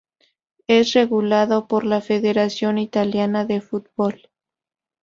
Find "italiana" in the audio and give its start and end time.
2.79-3.45